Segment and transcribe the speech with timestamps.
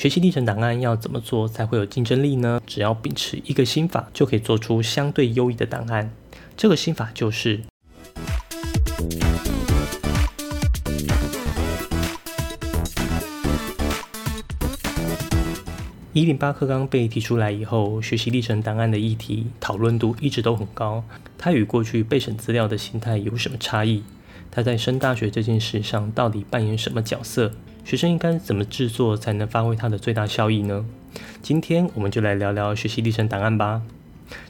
[0.00, 2.58] 学习历程档案要怎么做才会有竞争力呢？
[2.66, 6.10] 只要秉持一个心法，就可以做出相对优异的档案。
[6.56, 7.60] 这个心法就是。
[16.14, 21.04] 一零八课纲被提出来以后，学习历程档案的议题讨论度一直都很高。
[21.36, 24.02] 它与过去备审资料的形态有什么差异？
[24.50, 27.52] 他在升大学这件事上到底扮演什么角色？
[27.84, 30.84] 学生应该怎么制作才能发挥它的最大效益呢？
[31.40, 33.82] 今天我们就来聊聊学习历程档案吧。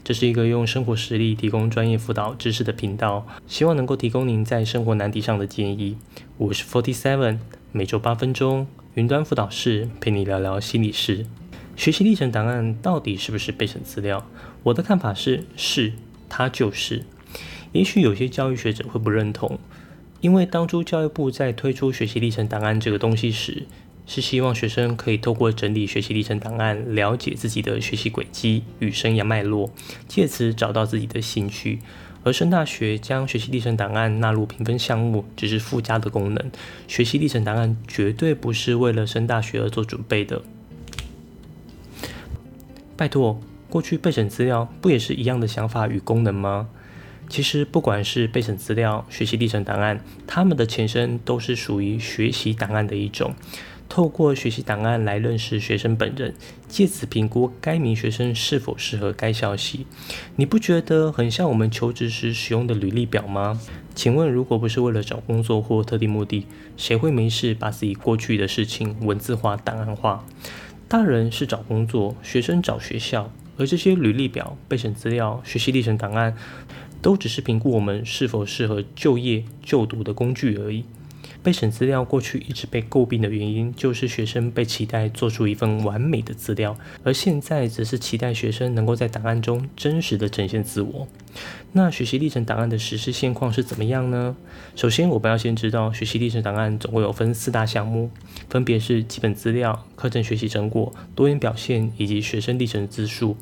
[0.03, 5.97] 这是一个用生活实例提供专业辅导知识的频道，希望能够提供您在生活难题上的建议。
[6.37, 7.39] 我是 Forty Seven，
[7.73, 11.27] 每周八分钟，云端辅导室陪你聊聊心理事。
[11.77, 14.27] 学习历程档案到底是不是备审资料？
[14.65, 15.93] 我的看法是，是，
[16.29, 17.05] 它就是。
[17.73, 19.59] 也许有些教育学者会不认同，
[20.21, 23.67] 因为当初教育部在推出学习历程档案这个东西时，
[24.07, 29.71] 是希望学生可以透过整理学习历程档案，了解自己的学习轨迹与生涯脉络，
[30.09, 31.79] 借此找到自己的兴趣。
[32.23, 36.51] 而升大学将学习历程档案纳入评分项目，只是附加的功能。
[36.87, 40.43] 学习历程档案绝对不是为了升大学而做准备的。
[42.95, 46.69] 拜托，过去备审资料不也是一样的想法与功能吗？
[47.31, 53.35] 其实不管是备审资料、学习历程档案，它们的前身都是属于学习档案的一种。
[53.89, 56.35] 透过学习档案来认识学生本人，
[56.69, 59.87] 借此评估该名学生是否适合该校系。
[60.37, 63.61] 你不觉得很像我们求职时使用的履历表吗？
[63.95, 70.25] 请问，如果不是为了找工作或特定目的，谁会没事把自己过去的事情文字化、档案化？
[70.89, 76.37] 大人是找工作，学生找学校，而这些履历表、备审资料、学习历程档案，
[77.03, 80.85] 都只是评估我们是否适合就业、就读的工具而已。
[81.43, 91.09] 备审资料过去一直被诟病的原因，就是学生被期待做出一份完美的资料，而现在则是期待学生能够在档案中真实的呈现自我。
[91.73, 94.37] 那学习历程档案的实施现况是怎么样呢？
[94.77, 98.11] 首先，我们要先知道学习历程档案总共有分四大项目，
[98.51, 103.39] 分别是基本资料、课程学习成果、多元表现以及学生历程自述。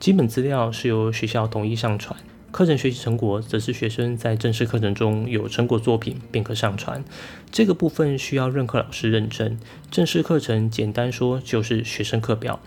[0.00, 2.18] 基本资料是由学校统一上传。
[2.50, 7.04] 课程学习成果则是学生在正式课程中有成果作品便可上传，
[7.50, 9.58] 这个部分需要任课老师认证。
[9.90, 12.60] 正式课程简单说就是学生课表，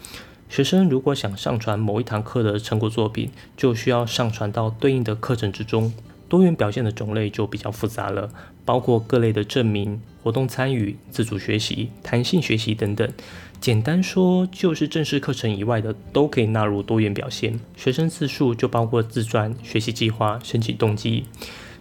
[0.47, 5.91] 学生如果想上传某一堂课的成果作品，就需要上传到对应的课程之中。
[6.27, 8.29] 多元表现的种类就比较复杂了，
[8.69, 13.11] 包括各类的证明、活动参与、自主学习、弹性学习等等。
[13.59, 17.59] 简单说，就是正式课程以外的都可以纳入多元表现。
[17.75, 21.25] 学生自述就包括自传、学习计划、申请动机，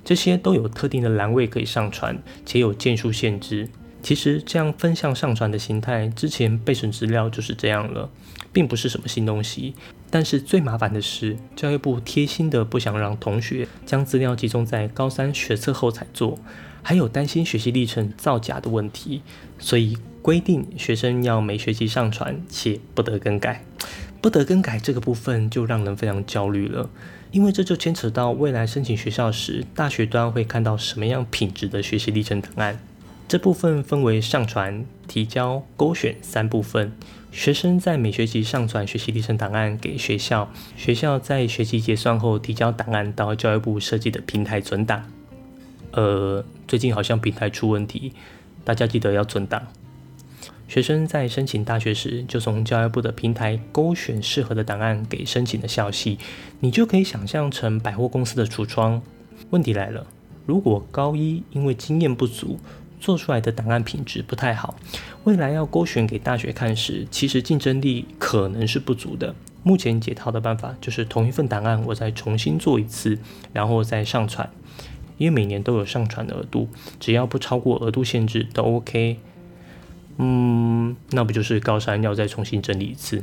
[0.02, 3.68] 这些都有特定的栏位可以上传，且有件数限制。
[4.00, 8.08] 其实这样分项上传的形态，之前备审资料就是这样了，
[8.50, 9.74] 并不是什么新东西。
[10.08, 16.38] 但是最麻烦的是，教育部贴心的不想让同学将资料集中在高三学测后才做，
[16.88, 19.20] 还有担心学习历程造假的问题，
[19.58, 19.98] 所以。
[20.22, 23.62] 规定学生要每学期上传，且不得更改。
[24.22, 26.88] 不得更改这个部分就让人非常焦虑了，
[27.30, 32.78] 因为这就牵扯到未来申请学校时，大学端会看到什么样品质的学习历程档案。
[33.28, 36.90] 这部分分为上传、提交、勾选三部分。
[37.30, 45.04] 学生在每学期上传学习历程档案给学校，学校在学期结算后提交档案到教育部设计的平台存档。
[45.92, 48.12] 呃，最近好像平台出问题，
[48.64, 49.66] 大家记得要存档。
[50.68, 56.18] 学生在申请大学时，就从教育部的平台勾选适合的档案给申请的校系，
[56.60, 59.00] 你就可以想象成百货公司的橱窗。
[59.48, 60.06] 问题来了，
[60.44, 62.58] 如果高一因为经验不足，
[63.00, 64.76] 做出来的档案品质不太好，
[65.24, 69.34] 未来要勾选给大学看时，其实竞争力可能是不足的。
[69.62, 73.18] 目前解套的办法就是同一份档案我再重新做一次，
[73.54, 74.50] 然后再上传，
[75.18, 76.68] 因为每年都有上传的额度，
[76.98, 79.18] 只要不超过额度限制都 OK。
[80.16, 83.22] 嗯，那不就是高三要再重新整理一次，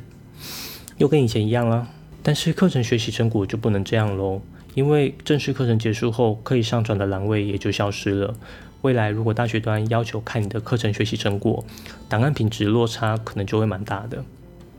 [0.98, 1.90] 又跟以前一样了。
[2.22, 4.42] 但是课程学习成果就不能这样喽，
[4.76, 8.36] 因为正式课程结束后，可以上传的栏位也就消失了。
[8.82, 11.66] 未来如果大学端要求看你的课程学习成果，
[12.08, 14.24] 档案品质落差可能就会蛮大的。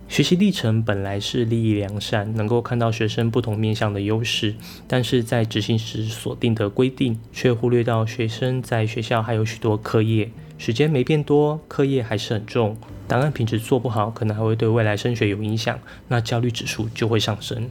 [0.09, 4.55] 学习历程本来是利益良善，能够看到学生不同面向的优势，
[4.87, 10.31] 但是在执行时所定的规定，却忽略到学生在学校还有许多课业。
[10.59, 15.79] 时间没变多，课业还是很重，档案品质做不好，可能还会对未来升学有影响，
[16.09, 17.69] 那焦虑指数就会上升。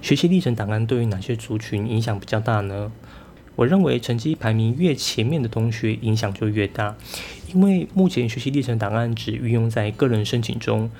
[0.00, 2.90] 学习历程档案对于哪些族群影响比较大呢？
[3.56, 6.94] 我认为成绩排名越前面的同学影响就越大，
[7.56, 10.90] 因为目前学习历程档案只运用在个人申请中。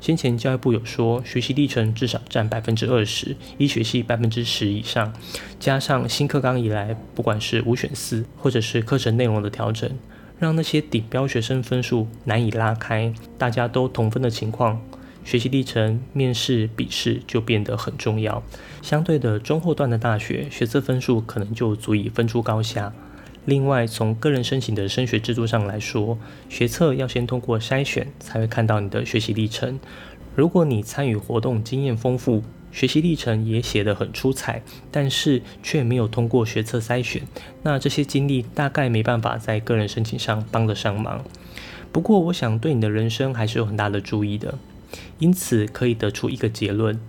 [0.00, 5.12] 先前教育部有说，学习历程至少占百分之二十，医学系百分之十以上，
[5.58, 9.90] 加上新课纲以来，不管是五选四或者是课程内容的调整，
[10.38, 14.80] 让那些顶标学生分数难以拉开，大家都同分的情况，
[15.24, 18.40] 学习历程、面试、笔试就变得很重要。
[18.80, 22.92] 相对的，中后段的大学学测分数可能就足以分出高下。
[23.46, 29.78] 另外，从个人申请的升学制度上来说，学测要先通过筛选，才会看到你的学习历程。
[30.34, 37.22] 如果你参与活动经验丰富，学习历程也写得很出彩，但是却没有通过学测筛选，
[37.62, 41.24] 那这些经历大概没办法在个人申请上帮得上忙。
[41.92, 44.58] 不过，我想对你的人生还是有很大的注意的。
[45.18, 47.00] 因此，可以得出一个结论。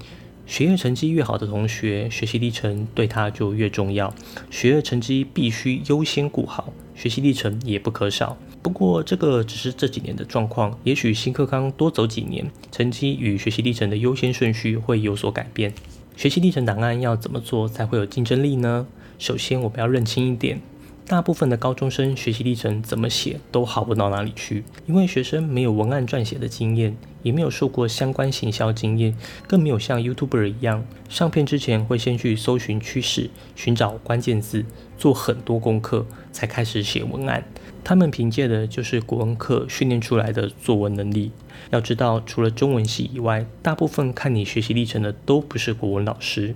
[0.47, 4.11] 学业成绩越好的同学，学习历程对他就越重要。
[4.49, 8.37] 学业成绩必须优先顾好，学习历程也不可少。
[8.63, 15.73] 不过这个只是这几年的状况，也许新课纲多走几年，成绩与学习历程的优先顺序会有所改变。
[16.15, 18.87] 学习历程档案要怎么做才会有竞争力呢？
[19.19, 20.61] 首先我们要认清一点。
[21.07, 29.15] 大部分的高中生学习历程怎么写都好不到哪里去，因为学生没有文案撰写的经验，也没有受过相关行销经验，
[29.47, 34.65] 更没有像 YouTuber 一样上片之前会先去搜寻趋势、寻找关键字、
[34.97, 37.45] 做很多功课才开始写文案。
[37.85, 41.31] 他们凭借的就是国文课训练出来的作文能力。
[41.69, 46.53] 要知道，除了中文系以外，大部分看你学习历程的都不是国文老师。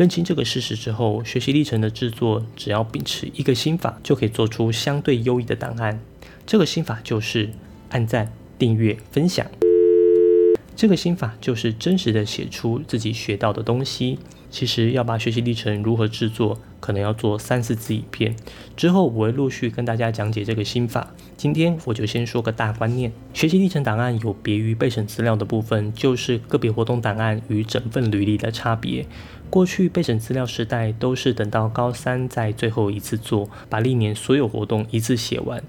[0.00, 6.00] 认清这个事实之后，学习历程的制作只要秉持一个心法，就可以做出相对优异的档案。
[6.46, 7.50] 这个心法就是
[7.90, 9.46] 按赞、订阅、分享。
[10.74, 14.18] 这个心法就是真实的写出自己学到的东西。
[14.50, 18.34] 其实要把学习历程如何制作，可能要做三四次影片。
[18.76, 21.12] 之后我会陆续跟大家讲解这个心法。
[21.36, 29.06] 今天我就先说个大观念：学习历程档案有别于备审资料的部分，就是个别活动档案与整份履历的差别。
[29.48, 35.62] 过去备审资料时代都是等到高三再最后一次做，把历年所有活动一次写完。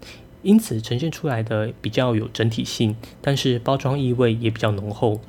[0.44, 5.22] 因此呈现出来的比较有整体性，但是包装意味也比较浓厚。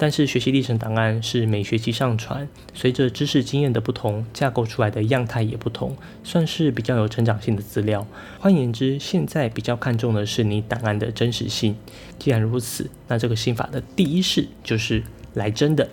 [0.00, 8.06] 但是学习历程档案是每学期上传，随着知识经验的不同，架构出来的样态也不同，算是比较有成长性的资料。
[8.38, 11.74] 换言之，现在比较看重的是你档案的真实性。
[12.16, 15.02] 既然如此，那这个心法的第一式就是
[15.34, 15.88] 来真的，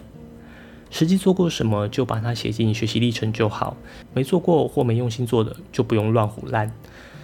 [0.92, 3.76] 实际做过什么就把它写进学习历程就好，
[4.14, 6.72] 没做过或没用心做的就不用乱胡乱。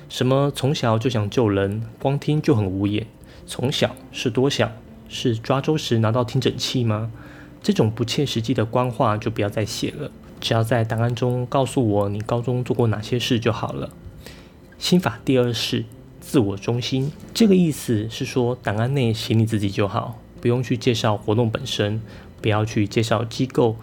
[0.10, 3.06] 什么从小就想救人，光听就很无言。
[3.46, 4.72] 从小是多小？
[5.12, 7.12] 是抓周时拿到听诊器吗？
[7.62, 10.10] 这种不切实际的官话就不要再写了。
[10.40, 13.92] 只要在档案中告诉我你高中做过哪些事就好了。
[14.80, 15.86] 心法第二式：
[16.20, 17.12] 自我中心。
[17.34, 22.02] 这个意思是说，档案内写你自己就好，不用去介绍活动本身，
[22.42, 23.76] 不要去介绍机构。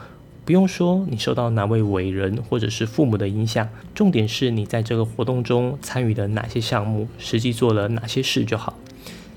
[0.44, 8.78] 不用说你受到哪位伟人或者是父母的影响，重点是你在这个活动中参与了哪些项目，实际做了哪些事就好。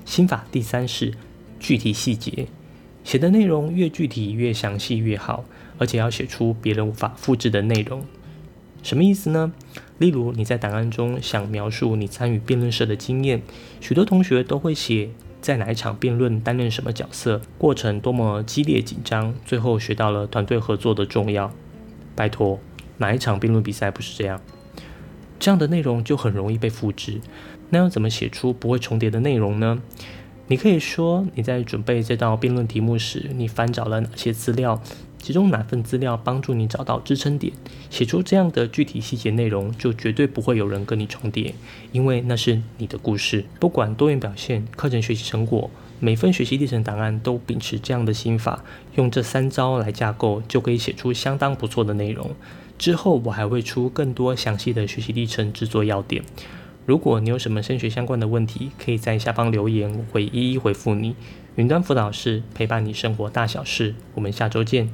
[0.06, 1.12] 心法第三式：
[1.62, 2.48] 具体细节，
[3.04, 5.44] 写的内容越具体越详细越好，
[5.78, 8.04] 而且要写出别人无法复制的内容。
[8.82, 9.52] 什么意思呢？
[9.98, 13.40] 例如你在档案中想描述你参与辩论社的经验，
[13.80, 15.10] 许多同学都会写。
[15.40, 17.40] 在哪一场辩论担任什么角色？
[17.58, 19.34] 过程多么激烈紧张？
[19.44, 21.52] 最后学到了团队合作的重要。
[22.14, 22.60] 拜托，
[22.98, 24.40] 哪一场辩论比赛不是这样？
[25.40, 27.20] 这样的内容就很容易被复制。
[27.70, 29.82] 那要怎么写出不会重叠的内容呢？
[30.48, 34.82] 你可以说你在准备这道辩论题目时，你翻找了哪些资料？
[35.18, 37.52] 其中哪份资料帮助你找到支撑点，
[37.88, 41.54] 写出这样的具体细节内容，就绝对不会有人跟你重叠，
[41.92, 43.44] 因为那是你的故事。
[43.60, 45.70] 不管多元表现、课程学习成果，
[46.00, 48.64] 每份学习历程档案都秉持这样的心法，
[48.96, 52.32] 用这三招来架构，就可以写出相当不错的内容。
[52.76, 56.24] 之后我还会出更多详细的学习历程制作要点。
[56.84, 61.14] 如果你有什么升学相关的问题，可以在下方留言，我会一一回复你。
[61.54, 64.88] 云端辅导室陪伴你生活大小事，我们下周见。